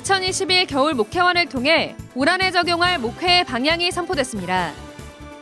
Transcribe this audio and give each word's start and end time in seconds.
2021 0.00 0.66
겨울 0.66 0.94
목회원을 0.94 1.46
통해 1.46 1.94
올 2.14 2.28
한해 2.28 2.50
적용할 2.50 2.98
목회의 2.98 3.44
방향이 3.44 3.90
선포됐습니다. 3.92 4.72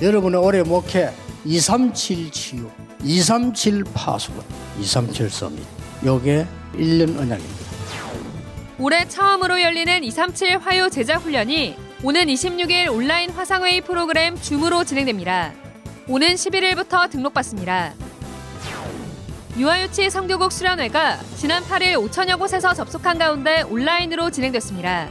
여러분의 0.01 0.41
올해 0.41 0.63
목회 0.63 1.15
237 1.45 2.31
치유, 2.33 2.69
237 3.05 3.85
파수꾼, 3.95 4.43
237 4.81 5.31
서밋. 5.31 5.61
요게 6.05 6.47
1년 6.75 7.19
언약입니다. 7.19 7.69
올해 8.81 9.07
처음으로 9.07 9.61
열리는 9.63 10.03
237 10.03 10.59
화요 10.59 10.89
제자 10.89 11.17
훈련이 11.17 11.77
오는 12.03 12.27
26일 12.27 12.93
온라인 12.93 13.31
화상회의 13.31 13.81
프로그램 13.81 14.37
줌으로 14.37 14.83
진행됩니다. 14.85 15.53
오는 16.09 16.35
11일부터 16.35 17.09
등록받습니다. 17.11 17.95
유아유치 19.59 20.09
성교국 20.09 20.53
수련회가 20.53 21.19
지난 21.35 21.65
8일 21.65 21.97
5천여 21.97 22.39
곳에서 22.39 22.75
접속한 22.75 23.19
가운데 23.19 23.63
온라인으로 23.63 24.31
진행됐습니다. 24.31 25.09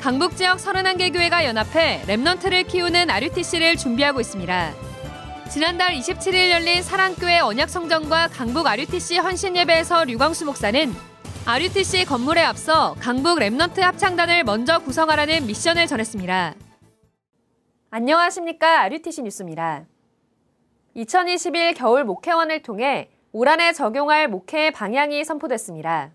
강북 0.00 0.36
지역 0.36 0.58
31개 0.58 1.12
교회가 1.12 1.44
연합해 1.44 2.02
remnant를 2.08 2.66
키우는 2.66 3.08
RUTC를 3.08 3.76
준비하고 3.76 4.20
있습니다. 4.20 4.74
지난달 5.48 5.94
27일 5.94 6.50
열린 6.50 6.82
사랑교회 6.82 7.38
언약성전과 7.38 8.28
강북 8.28 8.66
RUTC 8.66 9.18
헌신예배에서 9.18 10.04
류광수 10.06 10.44
목사는 10.46 10.92
RUTC 11.46 12.06
건물에 12.06 12.42
앞서 12.42 12.96
강북 12.98 13.38
remnant 13.38 13.82
합창단을 13.82 14.42
먼저 14.42 14.80
구성하라는 14.80 15.46
미션을 15.46 15.86
전했습니다. 15.86 16.54
안녕하십니까. 17.90 18.80
RUTC 18.82 19.22
뉴스입니다. 19.22 19.89
2021 20.94 21.74
겨울 21.74 22.04
목회원을 22.04 22.62
통해 22.62 23.10
올 23.32 23.48
한해 23.48 23.72
적용할 23.72 24.28
목회의 24.28 24.72
방향이 24.72 25.24
선포됐습니다. 25.24 26.10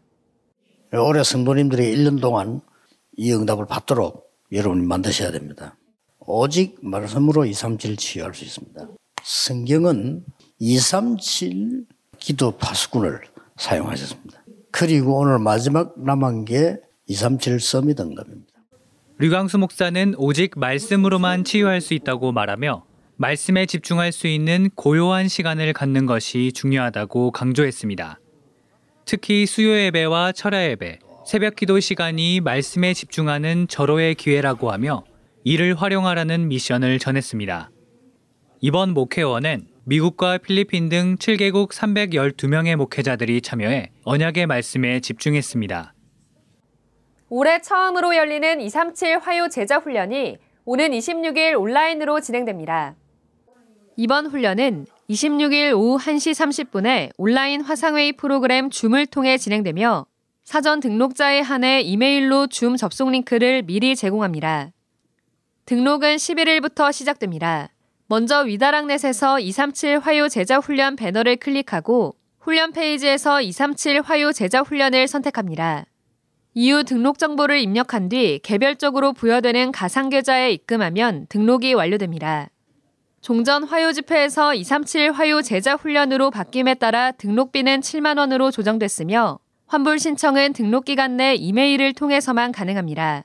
올해 0.94 1.24
성도님들이 1.24 1.96
1년 1.96 2.22
동안 2.22 2.62
이 3.18 3.32
응답을 3.34 3.66
받도록 3.68 4.30
여러분이 4.52 4.86
만드셔야 4.86 5.32
됩니다. 5.32 5.78
오직 6.20 6.78
말씀으로 6.82 7.46
237 7.46 7.98
치유할 7.98 8.34
수 8.34 8.44
있습니다. 8.44 8.88
성경은 9.24 10.26
237 10.60 11.86
기도 12.20 12.52
파수꾼을 12.52 13.22
사용하셨습니다. 13.58 14.44
그리고 14.72 15.20
오늘 15.20 15.40
마지막 15.40 15.94
남은 15.98 16.46
게 16.46 16.78
237 17.08 17.60
서밋 17.60 18.00
응답입니다. 18.00 18.54
류광수 19.18 19.58
목사는 19.58 20.16
오직 20.18 20.60
말씀으로만 20.60 21.46
치유할 21.46 21.80
수 21.80 21.94
있다고 21.94 22.34
말하며 22.34 22.84
말씀에 23.18 23.66
집중할 23.66 24.12
수 24.12 24.28
있는 24.28 24.70
고요한 24.76 25.30
시간을 25.30 25.72
갖는 25.72 26.06
것이 26.06 26.52
중요하다고 26.54 27.32
강조했습니다. 27.32 28.20
특히 29.06 29.46
수요 29.46 29.78
예배와 29.78 30.34
철야 30.34 30.70
예배, 30.70 31.00
새벽 31.26 31.56
기도 31.56 31.80
시간이 31.80 32.42
말씀에 32.42 32.94
집중하는 32.94 33.68
절호의 33.68 34.16
기회라고 34.16 34.72
하며 34.72 35.06
이를 35.46 35.76
활용하라는 35.76 36.50
미션을 36.50 37.00
전했습니다. 37.00 37.72
이번 38.62 38.94
목회원은 38.94 39.68
미국과 39.86 40.40
필리핀 40.40 40.90
등 40.90 41.16
7개국 41.16 41.72
312명의 41.72 42.76
목회자들이 42.76 43.42
참여해 43.42 43.92
언약의 44.04 44.48
말씀에 44.48 45.00
집중했습니다. 45.00 45.94
올해 47.30 47.62
처음으로 47.62 48.16
열리는 48.16 48.60
237 48.60 49.20
화요 49.20 49.48
제자 49.50 49.78
훈련이 49.78 50.38
오는 50.66 50.92
26일 50.92 51.60
온라인으로 51.60 52.20
진행됩니다. 52.22 52.96
이번 53.98 54.26
훈련은 54.26 54.88
26일 55.10 55.74
오후 55.74 55.98
1시 55.98 56.34
30분에 56.34 57.12
온라인 57.18 57.62
화상회의 57.62 58.12
프로그램 58.12 58.70
줌을 58.70 59.06
통해 59.06 59.38
진행되며 59.38 60.06
사전 60.44 60.82
등록자에 60.82 61.40
한해 61.40 61.82
이메일로 61.82 62.48
줌 62.48 62.76
접속 62.76 63.10
링크를 63.10 63.62
미리 63.64 63.96
제공합니다. 63.96 64.72
등록은 65.66 66.18
11일부터 66.18 66.92
시작됩니다. 66.92 67.70
먼저 68.08 68.42
위다락넷에서 68.42 69.40
237 69.40 70.00
화요 70.00 70.28
제자 70.28 70.58
훈련 70.58 70.96
배너를 70.98 71.38
클릭하고 71.38 72.16
훈련 72.40 72.74
페이지에서 72.74 73.42
237 73.42 74.02
화요 74.02 74.34
제자 74.34 74.62
훈련을 74.62 75.08
선택합니다. 75.08 75.86
이후 76.54 76.84
등록 76.84 77.18
정보를 77.18 77.60
입력한 77.60 78.10
뒤 78.10 78.40
개별적으로 78.44 79.14
부여되는 79.14 79.72
가상 79.72 80.10
계좌에 80.10 80.52
입금하면 80.52 81.28
등록이 81.30 81.74
완료됩니다. 81.74 82.50
종전 83.26 83.64
화요 83.64 83.92
집회에서 83.92 84.54
237 84.54 85.12
화요 85.12 85.42
제자 85.42 85.74
훈련으로 85.74 86.30
바뀜에 86.30 86.76
따라 86.76 87.10
등록비는 87.10 87.80
7만 87.80 88.20
원으로 88.20 88.52
조정됐으며 88.52 89.40
환불 89.66 89.98
신청은 89.98 90.54
등록 90.54 90.86
기간 90.86 91.18
내 91.18 91.34
이메일을 91.34 91.94
통해서만 91.94 92.52
가능합니다. 92.52 93.24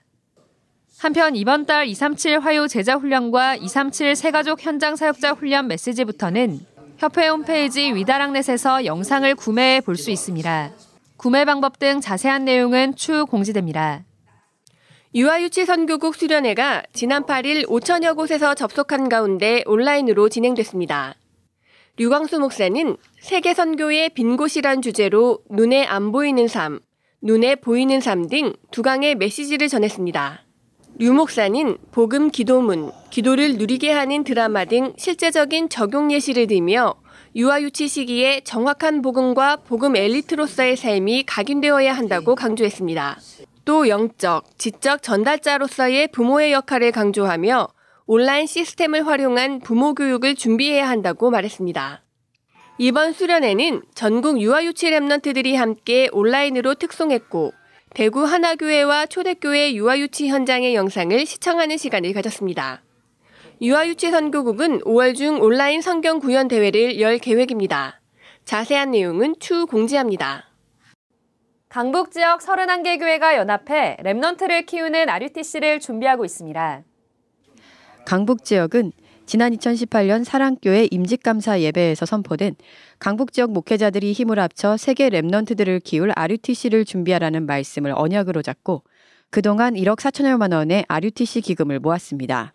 한편 1.00 1.36
이번 1.36 1.66
달 1.66 1.86
237 1.86 2.38
화요 2.38 2.66
제자 2.66 2.94
훈련과 2.94 3.56
237 3.56 4.16
새가족 4.16 4.64
현장 4.64 4.96
사역자 4.96 5.32
훈련 5.32 5.68
메시지부터는 5.68 6.60
협회 6.96 7.28
홈페이지 7.28 7.92
위다락넷에서 7.92 8.86
영상을 8.86 9.34
구매해 9.34 9.82
볼 9.82 9.96
수 9.96 10.10
있습니다. 10.10 10.70
구매 11.18 11.44
방법 11.44 11.78
등 11.78 12.00
자세한 12.00 12.46
내용은 12.46 12.96
추후 12.96 13.26
공지됩니다. 13.26 14.04
유아유치 15.12 15.64
선교국 15.64 16.14
수련회가 16.14 16.84
지난 16.92 17.24
8일 17.24 17.66
5천여 17.66 18.14
곳에서 18.14 18.54
접속한 18.54 19.08
가운데 19.08 19.64
온라인으로 19.66 20.28
진행됐습니다. 20.28 21.16
류광수 21.96 22.38
목사는 22.38 22.96
세계 23.18 23.52
선교의 23.52 24.10
빈 24.10 24.36
곳이란 24.36 24.82
주제로 24.82 25.40
눈에 25.50 25.84
안 25.84 26.12
보이는 26.12 26.46
삶, 26.46 26.78
눈에 27.22 27.56
보이는 27.56 28.00
삶 28.00 28.28
등 28.28 28.54
두 28.70 28.82
강의 28.82 29.16
메시지를 29.16 29.66
전했습니다. 29.66 30.44
류 31.00 31.12
목사는 31.12 31.76
복음 31.90 32.30
기도문, 32.30 32.92
기도를 33.10 33.56
누리게 33.56 33.90
하는 33.90 34.22
드라마 34.22 34.64
등 34.64 34.92
실제적인 34.96 35.70
적용 35.70 36.12
예시를 36.12 36.46
들며 36.46 36.94
유아유치 37.34 37.88
시기에 37.88 38.42
정확한 38.42 39.02
복음과 39.02 39.56
복음 39.56 39.96
엘리트로서의 39.96 40.76
삶이 40.76 41.24
각인되어야 41.26 41.92
한다고 41.92 42.36
강조했습니다. 42.36 43.18
또 43.64 43.88
영적, 43.88 44.58
지적 44.58 45.02
전달자로서의 45.02 46.08
부모의 46.08 46.52
역할을 46.52 46.92
강조하며 46.92 47.68
온라인 48.06 48.46
시스템을 48.46 49.06
활용한 49.06 49.60
부모 49.60 49.94
교육을 49.94 50.34
준비해야 50.34 50.88
한다고 50.88 51.30
말했습니다. 51.30 52.02
이번 52.78 53.12
수련회는 53.12 53.82
전국 53.94 54.40
유아유치 54.40 54.90
remnant들이 54.90 55.54
함께 55.54 56.08
온라인으로 56.12 56.74
특송했고 56.74 57.52
대구 57.94 58.24
하나교회와 58.24 59.06
초대교회 59.06 59.74
유아유치 59.74 60.28
현장의 60.28 60.74
영상을 60.74 61.26
시청하는 61.26 61.76
시간을 61.76 62.12
가졌습니다. 62.12 62.82
유아유치 63.62 64.10
선교국은 64.10 64.80
5월 64.80 65.14
중 65.14 65.40
온라인 65.42 65.82
성경 65.82 66.18
구연 66.18 66.48
대회를 66.48 67.00
열 67.00 67.18
계획입니다. 67.18 68.00
자세한 68.44 68.92
내용은 68.92 69.36
추후 69.38 69.66
공지합니다. 69.66 70.49
강북 71.70 72.10
지역 72.10 72.40
31개 72.40 72.98
교회가 72.98 73.36
연합해 73.36 73.98
remnant를 74.00 74.66
키우는 74.66 75.08
RUTC를 75.08 75.78
준비하고 75.78 76.24
있습니다. 76.24 76.82
강북 78.04 78.44
지역은 78.44 78.90
지난 79.24 79.52
2018년 79.52 80.24
사랑교회 80.24 80.88
임직감사 80.90 81.60
예배에서 81.60 82.06
선포된 82.06 82.56
강북 82.98 83.32
지역 83.32 83.52
목회자들이 83.52 84.12
힘을 84.14 84.40
합쳐 84.40 84.76
세계 84.76 85.10
랩넌트들을 85.10 85.84
키울 85.84 86.10
RUTC를 86.16 86.84
준비하라는 86.84 87.46
말씀을 87.46 87.92
언약으로 87.94 88.42
잡고 88.42 88.82
그동안 89.30 89.74
1억 89.74 90.00
4천여만 90.00 90.52
원의 90.52 90.86
RUTC 90.88 91.40
기금을 91.40 91.78
모았습니다. 91.78 92.52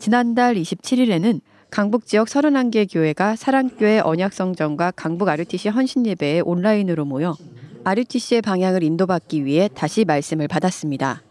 지난달 0.00 0.56
27일에는 0.56 1.40
강북 1.70 2.06
지역 2.06 2.26
31개 2.26 2.92
교회가 2.92 3.36
사랑교회 3.36 4.00
언약성전과 4.00 4.94
강북 4.96 5.28
RUTC 5.28 5.68
헌신예배에 5.68 6.40
온라인으로 6.40 7.04
모여 7.04 7.36
RUTC의 7.88 8.42
방향을 8.42 8.82
인도받기 8.82 9.44
위해 9.44 9.70
다시 9.72 10.04
말씀을 10.04 10.48
받았습니다. 10.48 11.22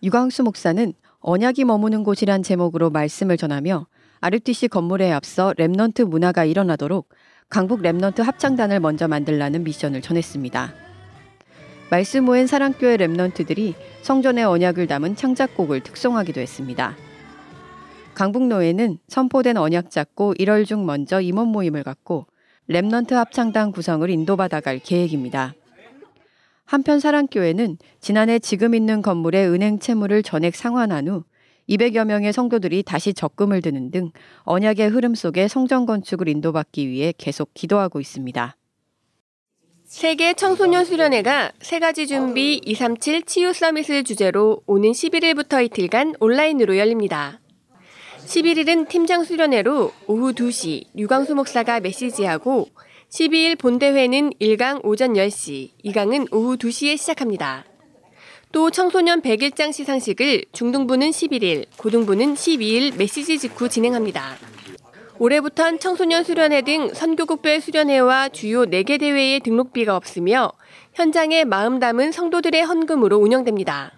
류광수 0.00 0.44
목사는 0.44 0.92
언약이 1.18 1.64
머무는 1.64 2.04
곳이란 2.04 2.44
제목으로 2.44 2.90
말씀을 2.90 3.36
전하며 3.36 3.88
RUTC 4.20 4.68
건물에 4.68 5.10
앞서 5.10 5.52
remnant 5.54 6.04
문화가 6.04 6.44
일어나도록 6.44 7.08
강북 7.48 7.82
remnant 7.82 8.22
합창단을 8.22 8.78
먼저 8.78 9.08
만들라는 9.08 9.64
미션을 9.64 10.02
전했습니다. 10.02 10.72
말씀 11.90 12.26
후엔 12.26 12.46
사랑교회 12.46 12.96
remnant들이 12.98 13.74
성전의 14.02 14.44
언약을 14.44 14.86
담은 14.86 15.16
창작곡을 15.16 15.80
특송하기도 15.80 16.40
했습니다. 16.40 16.94
강북노회는 18.14 18.98
선포된 19.08 19.56
언약 19.56 19.90
잡고 19.90 20.34
1월 20.34 20.64
중 20.64 20.86
먼저 20.86 21.20
임원 21.20 21.48
모임을 21.48 21.82
갖고 21.82 22.28
remnant 22.68 23.12
합창단 23.12 23.72
구성을 23.72 24.08
인도받아갈 24.10 24.78
계획입니다. 24.78 25.54
한편 26.64 26.98
사랑교회는 26.98 27.78
지난해 28.00 28.38
지금 28.38 28.74
있는 28.74 29.02
건물의 29.02 29.48
은행 29.48 29.78
채무를 29.78 30.22
전액 30.22 30.56
상환한 30.56 31.06
후 31.06 31.22
200여 31.68 32.04
명의 32.04 32.32
성도들이 32.32 32.82
다시 32.82 33.14
적금을 33.14 33.60
드는 33.62 33.90
등 33.90 34.10
언약의 34.42 34.88
흐름 34.88 35.14
속에 35.14 35.48
성전 35.48 35.86
건축을 35.86 36.28
인도받기 36.28 36.88
위해 36.88 37.12
계속 37.16 37.54
기도하고 37.54 38.00
있습니다. 38.00 38.56
세계 39.84 40.34
청소년 40.34 40.84
수련회가 40.84 41.52
세 41.60 41.78
가지 41.78 42.08
준비 42.08 42.60
237 42.64 43.22
치유 43.22 43.52
서밋을 43.52 44.02
주제로 44.02 44.60
오는 44.66 44.90
11일부터 44.90 45.64
이틀간 45.64 46.14
온라인으로 46.18 46.76
열립니다. 46.76 47.38
11일은 48.26 48.88
팀장 48.88 49.22
수련회로 49.22 49.92
오후 50.08 50.32
2시 50.32 50.86
류광수 50.94 51.36
목사가 51.36 51.78
메시지하고 51.78 52.68
12일 53.08 53.56
본대회는 53.56 54.32
1강 54.40 54.84
오전 54.84 55.12
10시, 55.12 55.70
2강은 55.84 56.32
오후 56.32 56.56
2시에 56.56 56.96
시작합니다. 56.96 57.64
또 58.50 58.70
청소년 58.70 59.22
100일장 59.22 59.72
시상식을 59.72 60.46
중등부는 60.52 61.10
11일, 61.10 61.66
고등부는 61.76 62.34
12일 62.34 62.96
메시지 62.96 63.38
직후 63.38 63.68
진행합니다. 63.68 64.36
올해부턴 65.18 65.78
청소년 65.78 66.24
수련회 66.24 66.62
등 66.62 66.92
선교국별 66.92 67.60
수련회와 67.60 68.30
주요 68.30 68.64
4개 68.64 68.98
대회에 68.98 69.38
등록비가 69.38 69.94
없으며 69.94 70.50
현장에 70.94 71.44
마음 71.44 71.78
담은 71.78 72.10
성도들의 72.10 72.60
헌금으로 72.64 73.18
운영됩니다. 73.18 73.95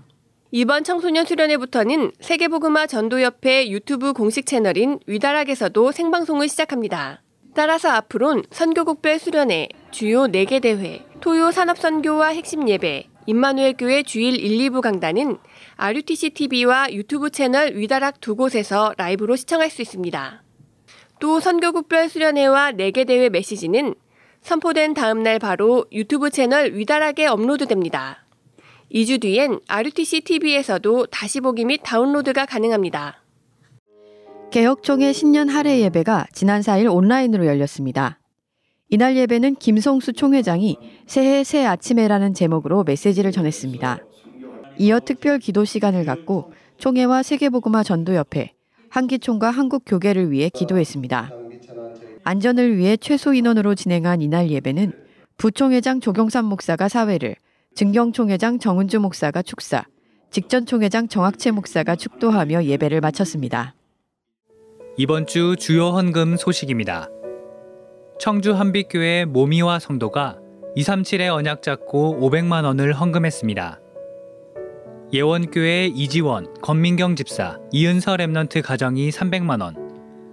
이번 0.50 0.82
청소년 0.82 1.26
수련회부터는 1.26 2.12
세계보그마 2.20 2.86
전도협회 2.86 3.68
유튜브 3.68 4.14
공식 4.14 4.46
채널인 4.46 4.98
위다락에서도 5.06 5.92
생방송을 5.92 6.48
시작합니다. 6.48 7.20
따라서 7.54 7.90
앞으론 7.90 8.44
선교국별 8.50 9.18
수련회, 9.18 9.68
주요 9.90 10.22
4개 10.22 10.62
대회, 10.62 11.04
토요 11.20 11.50
산업선교와 11.50 12.28
핵심 12.28 12.66
예배, 12.66 13.08
임마누엘 13.26 13.74
교회 13.76 14.02
주일 14.02 14.42
1, 14.42 14.70
2부 14.70 14.80
강단은 14.80 15.36
RUTC 15.76 16.30
TV와 16.30 16.94
유튜브 16.94 17.28
채널 17.28 17.76
위다락 17.76 18.22
두 18.22 18.34
곳에서 18.34 18.94
라이브로 18.96 19.36
시청할 19.36 19.68
수 19.68 19.82
있습니다. 19.82 20.42
또 21.20 21.40
선교국별 21.40 22.08
수련회와 22.08 22.72
4개 22.72 23.06
대회 23.06 23.28
메시지는 23.28 23.94
선포된 24.40 24.94
다음 24.94 25.22
날 25.22 25.38
바로 25.38 25.84
유튜브 25.92 26.30
채널 26.30 26.72
위다락에 26.72 27.26
업로드됩니다. 27.26 28.27
2주 28.92 29.20
뒤엔 29.20 29.60
RUTC 29.68 30.22
TV에서도 30.22 31.06
다시 31.06 31.40
보기 31.40 31.64
및 31.66 31.80
다운로드가 31.84 32.46
가능합니다. 32.46 33.22
개혁총회 34.50 35.12
신년 35.12 35.50
할애 35.50 35.80
예배가 35.80 36.28
지난 36.32 36.62
4일 36.62 36.90
온라인으로 36.92 37.44
열렸습니다. 37.44 38.18
이날 38.88 39.16
예배는 39.16 39.56
김성수 39.56 40.14
총회장이 40.14 40.78
새해 41.06 41.44
새 41.44 41.66
아침에라는 41.66 42.32
제목으로 42.32 42.82
메시지를 42.84 43.30
전했습니다. 43.30 43.98
이어 44.78 45.00
특별 45.00 45.38
기도 45.38 45.66
시간을 45.66 46.06
갖고 46.06 46.50
총회와 46.78 47.22
세계보그마 47.22 47.82
전도협회, 47.82 48.54
한기총과 48.88 49.50
한국교계를 49.50 50.30
위해 50.30 50.48
기도했습니다. 50.48 51.30
안전을 52.24 52.78
위해 52.78 52.96
최소 52.96 53.34
인원으로 53.34 53.74
진행한 53.74 54.22
이날 54.22 54.50
예배는 54.50 54.92
부총회장 55.36 56.00
조경삼 56.00 56.46
목사가 56.46 56.88
사회를, 56.88 57.36
증경총회장 57.78 58.58
정은주 58.58 58.98
목사가 58.98 59.40
축사, 59.40 59.84
직전 60.30 60.66
총회장 60.66 61.06
정학채 61.06 61.52
목사가 61.52 61.94
축도하며 61.94 62.64
예배를 62.64 63.00
마쳤습니다. 63.00 63.74
이번 64.96 65.26
주 65.26 65.54
주요 65.56 65.90
헌금 65.90 66.36
소식입니다. 66.36 67.08
청주 68.18 68.52
한빛교회 68.52 69.26
모미와 69.26 69.78
성도가 69.78 70.38
237의 70.76 71.32
언약 71.32 71.62
잡고 71.62 72.18
500만 72.20 72.64
원을 72.64 72.92
헌금했습니다. 72.94 73.80
예원교회 75.12 75.86
이지원, 75.86 76.52
건민경 76.60 77.14
집사, 77.14 77.58
이은서 77.72 78.16
remnant 78.16 78.62
가정이 78.62 79.10
300만 79.10 79.62
원, 79.62 79.76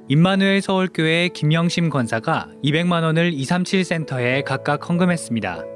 임마누엘 0.07 0.61
서울교회 0.61 1.29
김영심 1.29 1.89
권사가 1.89 2.49
200만 2.63 3.03
원을 3.03 3.33
237 3.33 3.83
센터에 3.83 4.41
각각 4.41 4.89
헌금했습니다. 4.89 5.74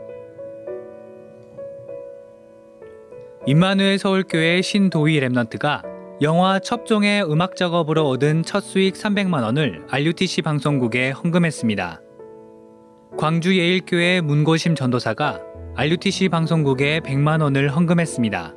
임마누엘 3.49 3.97
서울교회 3.97 4.61
신도희 4.61 5.19
랩넌트가 5.21 5.81
영화 6.21 6.59
첩종의 6.59 7.23
음악 7.23 7.55
작업으로 7.55 8.07
얻은 8.07 8.43
첫 8.43 8.59
수익 8.59 8.93
300만 8.93 9.41
원을 9.41 9.87
RUTC 9.89 10.43
방송국에 10.43 11.09
헌금했습니다. 11.09 11.99
광주 13.17 13.57
예일교회 13.57 14.21
문고심 14.21 14.75
전도사가 14.75 15.41
RUTC 15.77 16.29
방송국에 16.29 16.99
100만 16.99 17.41
원을 17.41 17.69
헌금했습니다. 17.69 18.53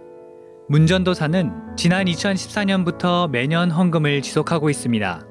문 0.68 0.86
전도사는 0.86 1.50
지난 1.74 2.04
2014년부터 2.04 3.30
매년 3.30 3.70
헌금을 3.70 4.20
지속하고 4.20 4.68
있습니다. 4.68 5.26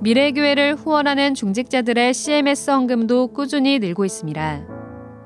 미래교회를 0.00 0.76
후원하는 0.76 1.34
중직자들의 1.34 2.14
CMS 2.14 2.70
헌금도 2.70 3.34
꾸준히 3.34 3.78
늘고 3.78 4.06
있습니다. 4.06 4.73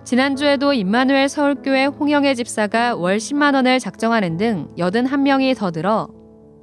지난주에도 0.08 0.72
임마누엘 0.72 1.28
서울교회 1.28 1.84
홍영애 1.84 2.34
집사가 2.34 2.96
월 2.96 3.18
10만 3.18 3.54
원을 3.54 3.78
작정하는 3.78 4.38
등 4.38 4.66
81명이 4.78 5.54
더 5.54 5.70
늘어 5.70 6.08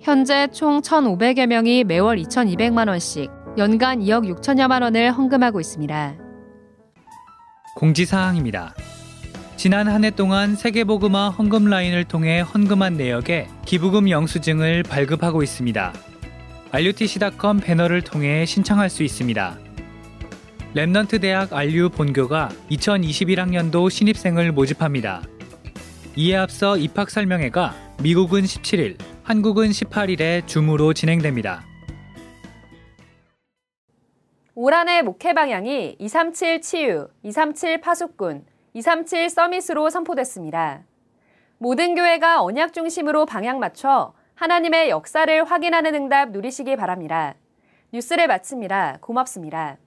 현재 0.01 0.47
총 0.47 0.81
1,500여 0.81 1.45
명이 1.45 1.83
매월 1.83 2.17
2,200만 2.17 2.87
원씩 2.87 3.29
연간 3.59 3.99
2억 3.99 4.33
6천여만 4.33 4.81
원을 4.81 5.11
헌금하고 5.11 5.59
있습니다. 5.59 6.15
공지사항입니다. 7.75 8.73
지난 9.57 9.89
한 9.89 10.03
해 10.03 10.09
동안 10.09 10.55
세계보그마 10.55 11.29
헌금 11.29 11.65
라인을 11.65 12.05
통해 12.05 12.39
헌금한 12.39 12.97
내역에 12.97 13.47
기부금 13.63 14.09
영수증을 14.09 14.81
발급하고 14.81 15.43
있습니다. 15.43 15.93
RUTC.com 16.71 17.59
배너를 17.59 18.01
통해 18.01 18.47
신청할 18.47 18.89
수 18.89 19.03
있습니다. 19.03 19.64
remnant 20.75 21.21
대학 21.21 21.53
RU 21.53 21.87
본교가 21.87 22.49
2021학년도 22.69 23.89
신입생을 23.89 24.51
모집합니다. 24.51 25.21
이에 26.17 26.35
앞서 26.35 26.75
입학 26.75 27.09
설명회가 27.09 27.73
미국은 28.03 28.41
17일, 28.41 28.97
한국은 29.23 29.69
18일에 29.69 30.45
줌으로 30.45 30.91
진행됩니다. 30.91 31.63
올 34.53 34.73
한해 34.73 35.01
목회 35.01 35.33
방향이 35.33 35.95
237 35.97 36.59
치유, 36.59 37.07
237 37.23 37.79
파수꾼, 37.79 38.43
237 38.73 39.29
summit으로 39.29 39.89
선포됐습니다. 39.89 40.83
모든 41.57 41.95
교회가 41.95 42.43
언약 42.43 42.73
중심으로 42.73 43.25
방향 43.25 43.59
맞춰 43.59 44.11
하나님의 44.35 44.89
역사를 44.89 45.45
확인하는 45.45 45.95
응답 45.95 46.31
누리시기 46.31 46.75
바랍니다. 46.75 47.35
뉴스를 47.93 48.27
마칩니다. 48.27 48.97
고맙습니다. 48.99 49.77